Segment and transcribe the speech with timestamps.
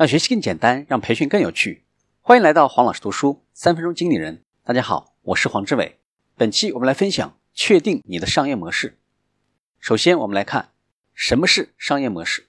[0.00, 1.84] 让学习更简单，让培训更有趣。
[2.22, 4.42] 欢迎来到黄老师读书三分钟经理人。
[4.64, 5.98] 大家好，我是黄志伟。
[6.36, 8.98] 本期我们来分享确定你的商业模式。
[9.78, 10.70] 首先，我们来看
[11.12, 12.46] 什么是商业模式。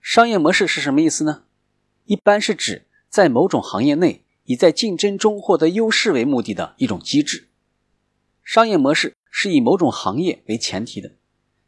[0.00, 1.42] 商业模式是什么意思呢？
[2.06, 7.50] 一般是指在某种行业内以在竞争中获得优势为目的的一种机制。
[8.42, 11.16] 商业模式是以某种行业为前提的。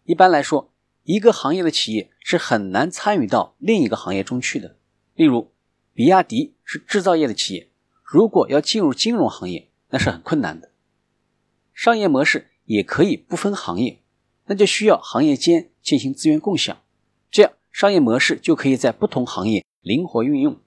[0.04, 0.71] 一般来说，
[1.04, 4.76] 一个行业的企业是很难参与到另一个行业中去的。
[5.14, 5.50] 例如，
[5.92, 7.68] 比亚迪是制造业的企业，
[8.04, 10.70] 如果要进入金融行业，那是很困难的。
[11.74, 14.00] 商业模式也可以不分行业，
[14.46, 16.80] 那就需要行业间进行资源共享，
[17.30, 20.60] 这样商业模式就可以在不同行业灵活运用。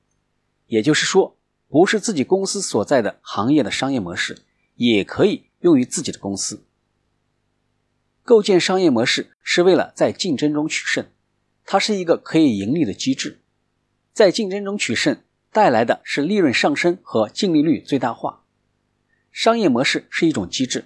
[0.67, 1.37] 也就是说，
[1.69, 4.39] 不是自己公司所在的行业的商业模式，
[4.75, 6.64] 也可以用于自己的公司。
[8.25, 11.05] 构建商业模式是为了在竞争中取胜，
[11.63, 13.39] 它是一个可以盈利的机制。
[14.13, 18.41] 在竞争中取胜带来的是利润上升和净利率最大化。
[19.31, 20.85] 商业模式是一种机制，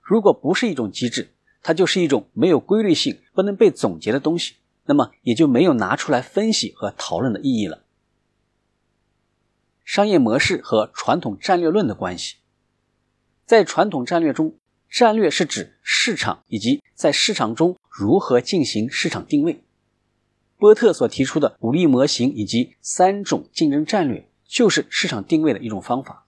[0.00, 7.82] 如果不是一种机制，它就是一种没有规律性、不能被总结的东西，那么也就没有拿出来分析和讨论的意义了。
[9.84, 12.36] 商业模式和传统战略论的关系，
[13.44, 14.56] 在传统战略中。
[14.90, 19.62] 战略是指市场以及在市场中如何进行市场定位。
[20.58, 26.24] 波特所提出的鼓励模型以及三种竞争战略，就是市场定位的一种方法。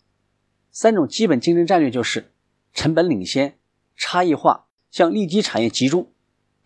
[0.71, 2.31] 三种基本竞争战略就是
[2.75, 3.59] 成本领先、
[3.97, 6.13] 差异化、向利基产业集中。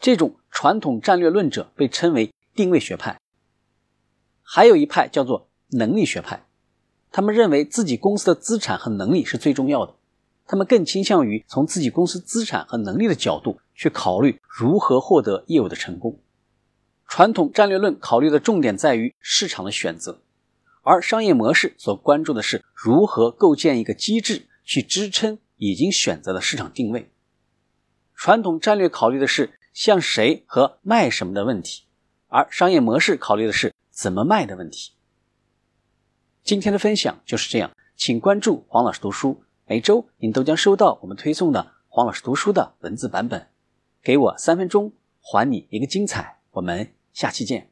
[0.01, 3.21] 这种传统战略论者被称为定位学派。
[4.43, 6.45] 还有一派叫做能力学派，
[7.13, 9.95] 他们认为自己公司的资产和能力是最重要的。
[10.53, 16.21] 他们更倾向于从自己公司资产和能力的角度去考虑如何获得业务的成功。
[17.09, 20.21] 传统战略论考虑的重点在于市场的选择，
[20.83, 27.11] 而商业模式所关注的是如何构建一个机制去支撑已经选择的市场定位。
[28.15, 31.85] 传统战略考虑的是向谁和卖什么的问题，
[32.29, 34.93] 而商业模式考虑的是怎么卖的问题。
[36.45, 39.43] 今天的分享就是这样，请关注黄老师读书。
[39.67, 43.49] 每周您都将收到我们推送的黄老师读书的文字版本。
[44.03, 46.41] 给我三分钟，还你一个精彩。
[46.51, 47.72] 我们下期见。